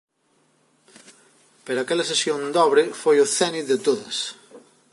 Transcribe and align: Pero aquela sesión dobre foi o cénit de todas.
Pero 1.65 1.79
aquela 1.81 2.07
sesión 2.11 2.39
dobre 2.57 2.83
foi 3.01 3.17
o 3.19 3.29
cénit 3.35 3.65
de 3.71 3.77
todas. 3.87 4.17